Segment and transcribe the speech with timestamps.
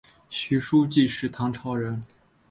[0.31, 2.01] 许叔冀是唐朝人。